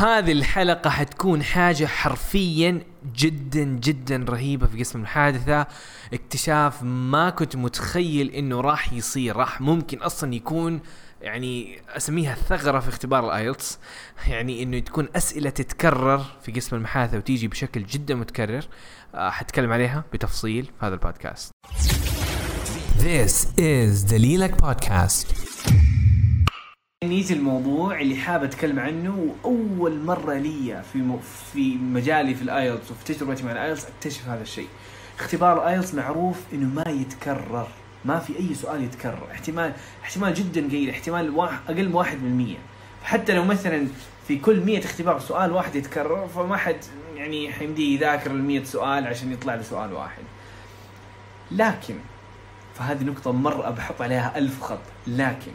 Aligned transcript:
هذه 0.00 0.32
الحلقة 0.32 0.90
حتكون 0.90 1.42
حاجة 1.42 1.86
حرفيا 1.86 2.82
جدا 3.16 3.64
جدا 3.64 4.24
رهيبة 4.28 4.66
في 4.66 4.78
قسم 4.78 4.98
المحادثة 4.98 5.66
اكتشاف 6.12 6.82
ما 6.82 7.30
كنت 7.30 7.56
متخيل 7.56 8.30
إنه 8.30 8.60
راح 8.60 8.92
يصير. 8.92 9.36
راح 9.36 9.60
ممكن 9.60 9.98
أصلا 9.98 10.34
يكون 10.34 10.80
يعني 11.22 11.82
أسميها 11.88 12.34
ثغرة 12.34 12.80
في 12.80 12.88
اختبار 12.88 13.26
الآيلتس. 13.26 13.78
يعني 14.28 14.62
إنه 14.62 14.78
تكون 14.78 15.08
أسئلة 15.16 15.50
تتكرر 15.50 16.24
في 16.42 16.52
قسم 16.52 16.76
المحادثة 16.76 17.18
وتيجي 17.18 17.48
بشكل 17.48 17.84
جدا 17.84 18.14
متكرر. 18.14 18.64
آه، 19.14 19.30
حتكلم 19.30 19.72
عليها 19.72 20.04
بتفصيل 20.12 20.64
في 20.64 20.86
هذا 20.86 20.94
البودكاست. 20.94 21.50
This 22.98 23.46
is 23.58 24.10
دليلك 24.10 24.62
بودكاست 24.62 25.26
نيجي 27.04 27.34
الموضوع 27.34 28.00
اللي 28.00 28.16
حابب 28.16 28.44
أتكلم 28.44 28.78
عنه 28.78 29.34
وأول 29.44 30.00
مرة 30.00 30.34
لي 30.34 30.82
في 30.92 30.98
م... 30.98 31.20
في 31.52 31.74
مجالي 31.74 32.34
في 32.34 32.42
ال 32.42 32.50
IELTS 32.50 32.90
وفي 32.90 33.14
تجربتي 33.14 33.42
مع 33.42 33.52
ال 33.52 33.58
IELTS 33.58 33.86
أكتشف 33.86 34.28
هذا 34.28 34.42
الشيء. 34.42 34.68
اختبار 35.18 35.62
ال 35.62 35.67
IELTS 35.67 35.94
معروف 35.94 36.36
إنه 36.52 36.66
ما 36.66 36.90
يتكرر، 36.90 37.68
ما 38.04 38.18
في 38.18 38.38
أي 38.38 38.54
سؤال 38.54 38.84
يتكرر، 38.84 39.28
احتمال 39.32 39.72
احتمال 40.02 40.34
جدا 40.34 40.68
قليل، 40.68 40.90
احتمال 40.90 41.30
واحد 41.30 41.58
أقل 41.68 41.88
من 41.88 42.54
1%. 43.00 43.02
فحتى 43.04 43.34
لو 43.34 43.44
مثلا 43.44 43.86
في 44.28 44.38
كل 44.38 44.60
100 44.60 44.78
اختبار 44.78 45.20
سؤال 45.20 45.52
واحد 45.52 45.74
يتكرر 45.74 46.28
فما 46.28 46.56
حد 46.56 46.84
يعني 47.16 47.52
حيمديه 47.52 47.94
يذاكر 47.94 48.30
ال 48.30 48.44
100 48.44 48.64
سؤال 48.64 49.06
عشان 49.06 49.32
يطلع 49.32 49.54
له 49.54 49.62
سؤال 49.62 49.92
واحد. 49.92 50.22
لكن 51.50 51.94
فهذه 52.74 53.04
نقطة 53.04 53.32
مرة 53.32 53.70
بحط 53.70 54.02
عليها 54.02 54.38
ألف 54.38 54.62
خط، 54.62 54.82
لكن 55.06 55.52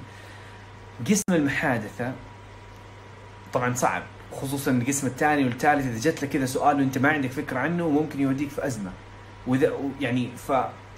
قسم 1.10 1.24
المحادثة 1.32 2.14
طبعا 3.54 3.74
صعب 3.74 4.04
خصوصا 4.42 4.72
القسم 4.72 5.08
الثاني 5.08 5.44
والثالث 5.44 5.86
إذا 5.86 6.12
جت 6.12 6.24
لك 6.24 6.30
كذا 6.30 6.46
سؤال 6.46 6.76
وأنت 6.78 6.98
ما 6.98 7.10
عندك 7.10 7.32
فكرة 7.32 7.60
عنه 7.60 7.90
ممكن 7.90 8.20
يوديك 8.20 8.50
في 8.50 8.68
أزمة. 8.68 8.92
وإذا 9.48 9.74
يعني 10.02 10.30
ف 10.48 10.52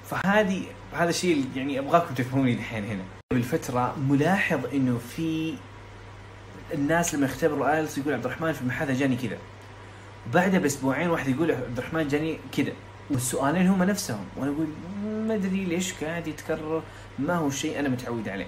فهذه 0.10 0.64
هذا 0.94 1.10
الشيء 1.10 1.46
يعني 1.56 1.80
أبغاكم 1.80 2.14
تفهموني 2.14 2.54
الحين 2.54 2.86
هنا. 2.86 3.04
بالفترة 3.34 3.96
ملاحظ 4.10 4.66
إنه 4.74 4.98
في 5.16 5.54
الناس 6.74 7.16
لما 7.16 7.26
يختبروا 7.26 7.76
ايلتس 7.76 7.98
يقول 7.98 8.14
عبد 8.14 8.26
الرحمن 8.26 8.54
في 8.54 8.62
المحادثة 8.62 9.00
جاني 9.00 9.16
كذا. 9.16 9.38
بعدها 10.34 10.60
بأسبوعين 10.60 11.10
واحد 11.10 11.28
يقول 11.28 11.52
عبد 11.52 11.78
الرحمن 11.78 12.08
جاني 12.08 12.40
كذا. 12.58 12.72
والسؤالين 13.10 13.68
هم 13.68 13.84
نفسهم. 13.84 14.26
وأنا 14.38 14.52
أقول 14.52 14.68
ما 15.28 15.34
أدري 15.34 15.66
ليش 15.66 15.94
قاعد 15.94 16.28
يتكرر 16.28 16.84
ما 17.20 17.36
هو 17.36 17.48
الشيء 17.48 17.80
أنا 17.80 17.90
متعود 17.90 18.30
عليه. 18.30 18.48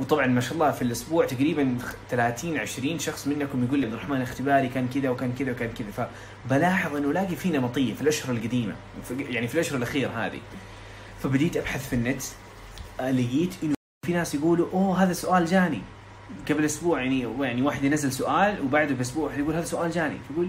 وطبعا 0.00 0.26
ما 0.26 0.40
شاء 0.40 0.52
الله 0.52 0.70
في 0.70 0.82
الأسبوع 0.82 1.26
تقريبا 1.26 1.76
30 2.10 2.58
20 2.58 2.98
شخص 2.98 3.26
منكم 3.26 3.64
يقول 3.64 3.78
لي 3.78 3.86
عبد 3.86 3.94
الرحمن 3.94 4.22
اختباري 4.22 4.68
كان 4.68 4.88
كذا 4.94 5.10
وكان 5.10 5.32
كذا 5.38 5.52
وكان 5.52 5.70
كذا. 5.72 6.08
فبلاحظ 6.46 6.96
أنه 6.96 7.10
ألاقي 7.10 7.36
في 7.36 7.50
نمطيه 7.50 7.94
في 7.94 8.02
الأشهر 8.02 8.36
القديمة 8.36 8.74
يعني 9.18 9.48
في 9.48 9.54
الأشهر 9.54 9.76
الأخيرة 9.76 10.10
هذه. 10.10 10.40
فبديت 11.22 11.56
أبحث 11.56 11.88
في 11.88 11.92
النت 11.92 12.22
لقيت 13.00 13.54
إنه 13.62 13.74
في 14.06 14.12
ناس 14.12 14.34
يقولوا 14.34 14.66
أوه 14.72 15.02
هذا 15.02 15.12
سؤال 15.12 15.46
جاني. 15.46 15.82
قبل 16.50 16.64
أسبوع 16.64 17.02
يعني 17.02 17.26
يعني 17.40 17.62
واحد 17.62 17.84
ينزل 17.84 18.12
سؤال 18.12 18.60
وبعده 18.60 18.94
بأسبوع 18.94 19.24
واحد 19.24 19.38
يقول 19.38 19.54
هذا 19.54 19.64
سؤال 19.64 19.90
جاني. 19.90 20.16
فيقول 20.28 20.48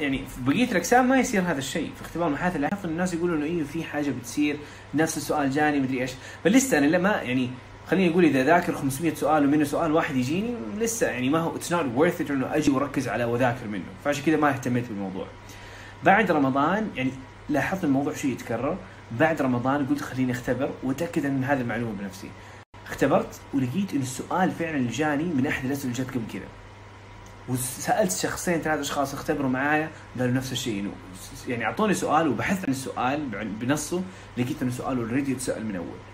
يعني 0.00 0.18
في 0.18 0.40
بقية 0.50 0.70
الأقسام 0.70 1.08
ما 1.08 1.18
يصير 1.18 1.42
هذا 1.42 1.58
الشيء. 1.58 1.90
في 1.96 2.02
اختبار 2.02 2.28
المحادثه 2.28 2.58
لاحظت 2.58 2.84
الناس 2.84 3.14
يقولوا 3.14 3.36
إنه 3.36 3.44
أيوه 3.44 3.64
في 3.64 3.84
حاجة 3.84 4.10
بتصير 4.10 4.56
نفس 4.94 5.16
السؤال 5.16 5.50
جاني 5.50 5.80
مدري 5.80 6.02
إيش. 6.02 6.10
فلسه 6.44 6.78
أنا 6.78 6.86
لما 6.86 7.22
يعني 7.22 7.50
خليني 7.90 8.12
أقول 8.12 8.24
إذا 8.24 8.44
ذاكر 8.44 8.74
500 8.74 9.14
سؤال 9.14 9.46
ومنه 9.46 9.64
سؤال 9.64 9.92
واحد 9.92 10.16
يجيني 10.16 10.54
لسه 10.78 11.06
يعني 11.06 11.30
ما 11.30 11.38
هو 11.38 11.56
it's 11.56 11.72
not 11.72 11.86
worth 11.94 12.20
it 12.20 12.30
إنه 12.30 12.56
أجي 12.56 12.70
وأركز 12.70 13.08
على 13.08 13.24
وذاكر 13.24 13.66
منه. 13.68 13.84
فعشان 14.04 14.24
كذا 14.24 14.36
ما 14.36 14.48
اهتميت 14.48 14.88
بالموضوع. 14.88 15.26
بعد 16.04 16.30
رمضان 16.30 16.90
يعني 16.96 17.10
لاحظت 17.48 17.84
الموضوع 17.84 18.14
شيء 18.14 18.30
يتكرر. 18.30 18.76
بعد 19.20 19.42
رمضان 19.42 19.86
قلت 19.86 20.00
خليني 20.00 20.32
أختبر 20.32 20.70
وأتأكد 20.82 21.26
إن 21.26 21.44
هذه 21.44 21.60
المعلومه 21.60 21.92
بنفسي. 21.92 22.30
اختبرت 22.86 23.40
ولقيت 23.54 23.94
إن 23.94 24.00
السؤال 24.00 24.50
فعلا 24.50 24.76
اللي 24.76 24.90
جاني 24.90 25.24
من 25.24 25.46
أحد 25.46 25.64
الأسئلة 25.64 25.92
اللي 25.92 26.04
جت 26.04 26.10
قبل 26.10 26.24
كذا. 26.32 26.48
وسألت 27.48 28.12
شخصين 28.12 28.58
ثلاث 28.58 28.80
أشخاص 28.80 29.14
اختبروا 29.14 29.50
معايا 29.50 29.90
قالوا 30.18 30.34
نفس 30.34 30.52
الشيء. 30.52 30.80
إنه 30.80 30.90
يعني 31.48 31.64
أعطوني 31.64 31.94
سؤال 31.94 32.28
وبحثت 32.28 32.64
عن 32.64 32.72
السؤال 32.72 33.26
بنصه 33.60 34.02
لقيت 34.38 34.62
انه 34.62 34.70
سؤال 34.70 34.98
already 34.98 35.32
يتسال 35.32 35.66
من 35.66 35.76
أول. 35.76 36.13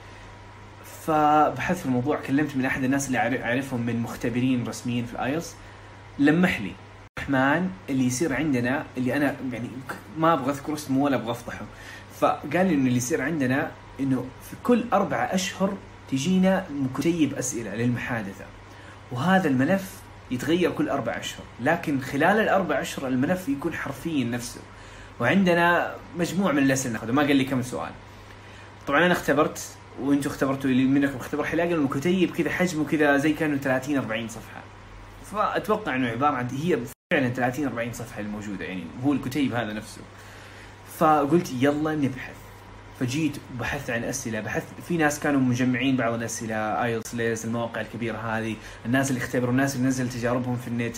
فبحثت 1.10 1.78
في 1.78 1.86
الموضوع 1.86 2.20
كلمت 2.26 2.56
من 2.56 2.64
أحد 2.64 2.84
الناس 2.84 3.06
اللي 3.06 3.18
أعرفهم 3.42 3.80
من 3.80 4.00
مختبرين 4.00 4.64
رسميين 4.68 5.06
في 5.06 5.12
ال 5.12 5.19
IELTS 5.19 5.54
لمح 6.18 6.60
لي 6.60 6.72
الرحمن 7.18 7.70
اللي 7.88 8.04
يصير 8.04 8.34
عندنا 8.34 8.84
اللي 8.96 9.16
أنا 9.16 9.36
يعني 9.52 9.68
ما 10.18 10.32
أبغى 10.32 10.50
أذكر 10.50 10.74
اسمه 10.74 11.02
ولا 11.02 11.16
أبغى 11.16 11.30
أفضحه. 11.30 11.64
فقال 12.20 12.66
لي 12.66 12.74
إنه 12.74 12.86
اللي 12.86 12.96
يصير 12.96 13.22
عندنا 13.22 13.70
إنه 14.00 14.24
في 14.50 14.56
كل 14.62 14.84
اربعة 14.92 15.24
أشهر 15.24 15.76
تجينا 16.10 16.66
كتيب 16.98 17.34
أسئلة 17.34 17.74
للمحادثة. 17.74 18.44
وهذا 19.12 19.48
الملف 19.48 20.00
يتغير 20.30 20.70
كل 20.70 20.88
أربع 20.88 21.12
أشهر 21.12 21.44
لكن 21.60 22.00
خلال 22.00 22.40
الأربع 22.40 22.80
أشهر 22.80 23.08
الملف 23.08 23.48
يكون 23.48 23.74
حرفيا 23.74 24.24
نفسه. 24.24 24.60
وعندنا 25.20 25.94
مجموع 26.18 26.52
من 26.52 26.62
الأسئلة 26.62 26.92
ناخذه 26.92 27.12
ما 27.12 27.22
قال 27.22 27.36
لي 27.36 27.44
كم 27.44 27.62
سؤال. 27.62 27.90
طبعا 28.86 29.06
أنا 29.06 29.12
اختبرت 29.12 29.76
وأنتم 30.00 30.30
اختبرتوا 30.30 30.70
اللي 30.70 30.84
منكم 30.84 31.16
اختبر 31.16 31.44
حلاقة 31.44 31.88
كتيب 31.88 32.30
كذا 32.30 32.50
حجمه 32.50 32.84
كذا 32.84 33.16
زي 33.16 33.32
كأنه 33.32 33.56
30 33.56 33.96
40 33.96 34.28
صفحة. 34.28 34.62
فأتوقع 35.32 35.96
إنه 35.96 36.08
عبارة 36.08 36.34
عن 36.34 36.48
هي 36.48 36.78
فعلا 37.12 37.28
30 37.28 37.64
40 37.64 37.92
صفحة 37.92 38.20
الموجودة 38.20 38.64
يعني 38.64 38.84
هو 39.04 39.12
الكتيب 39.12 39.54
هذا 39.54 39.72
نفسه. 39.72 40.00
فقلت 40.98 41.52
يلا 41.60 41.94
نبحث. 41.94 42.34
فجيت 43.00 43.36
وبحثت 43.54 43.90
عن 43.90 44.04
أسئلة 44.04 44.40
بحثت 44.40 44.66
في 44.88 44.96
ناس 44.96 45.20
كانوا 45.20 45.40
مجمعين 45.40 45.96
بعض 45.96 46.14
الأسئلة 46.14 46.54
IELTS 46.54 47.14
ليس 47.14 47.44
المواقع 47.44 47.80
الكبيرة 47.80 48.16
هذه 48.16 48.56
الناس 48.86 49.10
اللي 49.10 49.20
اختبروا 49.20 49.50
الناس 49.50 49.76
اللي 49.76 49.88
نزل 49.88 50.08
تجاربهم 50.08 50.56
في 50.56 50.68
النت 50.68 50.96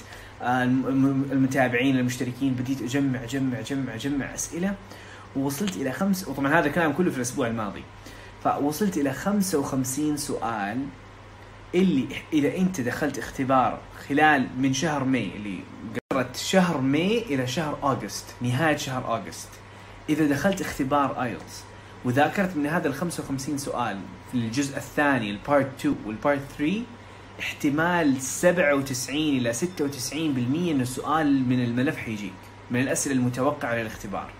المتابعين 1.32 1.98
المشتركين 1.98 2.54
بديت 2.54 2.82
أجمع 2.82 3.24
أجمع 3.24 3.58
أجمع 3.58 3.94
أجمع 3.94 4.34
أسئلة 4.34 4.74
ووصلت 5.36 5.76
إلى 5.76 5.92
خمس 5.92 6.28
وطبعا 6.28 6.58
هذا 6.58 6.66
الكلام 6.66 6.92
كله 6.92 7.10
في 7.10 7.16
الأسبوع 7.16 7.46
الماضي. 7.46 7.82
فوصلت 8.44 8.96
إلى 8.96 9.12
55 9.12 10.16
سؤال 10.16 10.86
اللي 11.74 12.06
إذا 12.32 12.56
أنت 12.56 12.80
دخلت 12.80 13.18
اختبار 13.18 13.78
خلال 14.08 14.48
من 14.58 14.72
شهر 14.72 15.04
May 15.04 15.30
اللي 15.36 15.58
قررت 16.12 16.36
شهر 16.36 16.80
May 16.80 17.18
إلى 17.22 17.46
شهر 17.46 17.78
August 17.82 18.26
نهاية 18.40 18.76
شهر 18.76 19.06
August. 19.06 19.48
إذا 20.08 20.26
دخلت 20.26 20.60
اختبار 20.60 21.22
IELTS 21.22 21.62
وذاكرت 22.04 22.56
من 22.56 22.66
هذا 22.66 22.88
ال 22.88 22.94
55 22.94 23.58
سؤال 23.58 23.98
في 24.32 24.38
الجزء 24.38 24.76
الثاني 24.76 25.30
ال 25.30 25.38
part 25.38 25.68
2 25.78 25.96
وال 26.06 26.17
part 26.17 26.40
3 26.58 26.82
احتمال 27.40 28.22
97 28.22 29.16
إلى 29.16 29.52
96% 29.52 29.62
إن 30.14 30.80
السؤال 30.80 31.48
من 31.48 31.64
الملف 31.64 31.96
حيجيك 31.96 32.32
من 32.70 32.80
الأسئلة 32.80 33.14
المتوقعة 33.14 33.74
للاختبار 33.74 34.30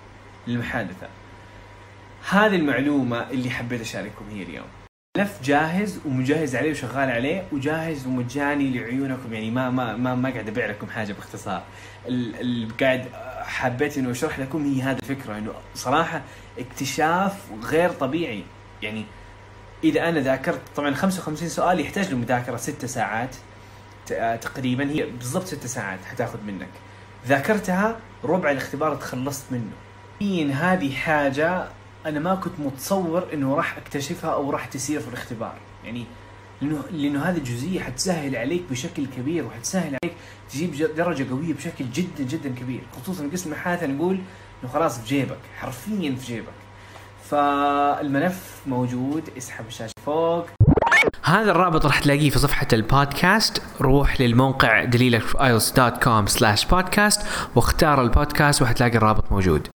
للمحادثة. 0.46 1.08
هذه 2.32 2.56
المعلومة 2.56 3.30
اللي 3.30 3.50
حبيت 3.50 3.80
أشارككم 3.80 4.24
هي 4.30 4.42
اليوم. 4.42 4.66
ملف 5.18 5.42
جاهز 5.42 6.00
ومجهز 6.06 6.56
عليه 6.56 6.70
وشغال 6.70 7.10
عليه 7.10 7.44
وجاهز 7.52 8.06
ومجاني 8.06 8.78
لعيونكم 8.78 9.32
يعني 9.32 9.50
ما 9.50 9.70
ما 9.70 9.96
ما, 9.96 10.14
ما 10.14 10.30
قاعد 10.30 10.48
أبيع 10.48 10.66
لكم 10.66 10.86
حاجة 10.86 11.12
باختصار. 11.12 11.62
اللي 12.06 12.68
قاعد 12.80 13.08
حبيت 13.42 13.98
انه 13.98 14.10
أشرح 14.10 14.38
لكم 14.38 14.64
هي 14.64 14.82
هذه 14.82 14.98
الفكرة 15.02 15.38
إنه 15.38 15.52
صراحة 15.74 16.22
اكتشاف 16.58 17.36
غير 17.62 17.90
طبيعي. 17.90 18.44
يعني 18.82 19.04
إذا 19.84 20.08
أنا 20.08 20.20
ذاكرت 20.20 20.60
طبعا 20.76 20.94
55 20.94 21.48
سؤال 21.48 21.80
يحتاج 21.80 22.10
له 22.10 22.16
مذاكره 22.16 22.56
ست 22.56 22.84
ساعات 22.84 23.36
تقريبا 24.40 24.90
هي 24.90 25.06
بالضبط 25.06 25.44
ست 25.44 25.66
ساعات 25.66 26.04
حتاخذ 26.04 26.42
منك. 26.46 26.70
ذاكرتها 27.26 28.00
ربع 28.24 28.50
الاختبار 28.50 28.94
تخلصت 28.94 29.44
منه. 29.50 29.72
هذه 30.52 30.94
حاجة 30.94 31.68
أنا 32.06 32.20
ما 32.20 32.34
كنت 32.34 32.52
متصور 32.58 33.24
إنه 33.32 33.54
راح 33.54 33.76
أكتشفها 33.76 34.30
أو 34.30 34.50
راح 34.50 34.64
تصير 34.64 35.00
في 35.00 35.08
الاختبار. 35.08 35.54
يعني 35.84 36.04
لأنه 36.62 36.82
لأنه 36.92 37.22
هذه 37.22 37.36
الجزئية 37.36 37.80
حتسهل 37.80 38.36
عليك 38.36 38.62
بشكل 38.70 39.06
كبير 39.06 39.46
وحتسهل 39.46 39.98
عليك 40.02 40.16
تجيب 40.50 40.94
درجة 40.96 41.30
قوية 41.30 41.54
بشكل 41.54 41.84
جدا 41.94 42.24
جدا 42.24 42.48
كبير. 42.48 42.80
خصوصا 43.02 43.28
قسم 43.32 43.52
الحاثه 43.52 43.86
نقول 43.86 44.20
إنه 44.62 44.72
خلاص 44.72 44.98
في 45.00 45.06
جيبك 45.06 45.38
حرفيا 45.60 46.14
في 46.14 46.26
جيبك. 46.26 46.52
فالملف 47.30 48.62
موجود 48.66 49.30
اسحب 49.38 49.66
الشاشة 49.68 49.94
فوق. 50.06 50.46
هذا 51.22 51.50
الرابط 51.50 51.86
راح 51.86 51.98
تلاقيه 51.98 52.30
في 52.30 52.38
صفحة 52.38 52.66
البودكاست. 52.72 53.62
روح 53.80 54.20
للموقع 54.20 54.84
دليلك 54.84 55.20
في 55.20 55.38
ios.com 55.38 56.32
slash 56.32 56.68
podcast 56.68 57.24
واختار 57.54 58.02
البودكاست 58.02 58.62
وحتلاقي 58.62 58.96
الرابط 58.96 59.32
موجود. 59.32 59.71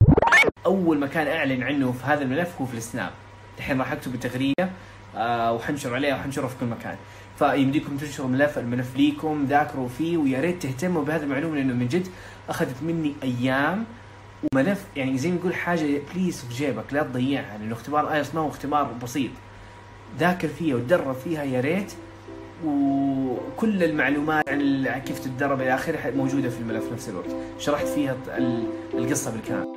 أول 0.67 0.99
مكان 0.99 1.27
أعلن 1.27 1.63
عنه 1.63 1.91
في 1.91 2.05
هذا 2.05 2.21
الملف 2.23 2.61
هو 2.61 2.65
في 2.65 2.77
السناب. 2.77 3.11
الحين 3.57 3.79
راح 3.79 3.91
أكتب 3.91 4.13
التغريدة 4.13 4.69
آه 5.15 5.53
وحنشر 5.53 5.95
عليها 5.95 6.15
وحنشرها 6.15 6.47
في 6.47 6.55
كل 6.59 6.65
مكان. 6.65 6.95
فيمديكم 7.39 7.97
تنشروا 7.97 8.27
ملف 8.29 8.57
الملف 8.57 8.95
ليكم 8.95 9.45
ذاكروا 9.49 9.87
فيه 9.87 10.17
ويا 10.17 10.41
ريت 10.41 10.63
تهتموا 10.63 11.03
بهذه 11.03 11.23
المعلومة 11.23 11.55
لأنه 11.55 11.73
من 11.73 11.87
جد 11.87 12.07
أخذت 12.49 12.83
مني 12.83 13.13
أيام 13.23 13.85
وملف. 14.53 14.85
يعني 14.95 15.17
زي 15.17 15.29
ما 15.29 15.35
يقول 15.35 15.55
حاجة 15.55 16.01
please 16.13 16.45
في 16.45 16.53
جيبك 16.53 16.93
لا 16.93 17.03
تضيعها 17.03 17.57
لأنه 17.57 17.73
اختبار 17.73 18.13
IELTS 18.13 18.35
ما 18.35 18.41
هو 18.41 18.49
اختبار 18.49 18.91
بسيط. 19.03 19.31
ذاكر 20.19 20.47
فيها 20.47 20.75
وتدرب 20.75 21.15
فيها 21.15 21.43
يا 21.43 21.61
ريت. 21.61 21.93
وكل 22.65 23.83
المعلومات 23.83 24.49
عن 24.49 25.01
كيف 25.05 25.19
تتدرب 25.19 25.61
إلى 25.61 25.75
آخره 25.75 26.11
موجودة 26.15 26.49
في 26.49 26.59
الملف 26.59 26.91
نفس 26.93 27.09
الوقت. 27.09 27.29
شرحت 27.59 27.87
فيها 27.87 28.15
ال- 28.37 28.67
القصة 28.93 29.31
بالكامل. 29.31 29.76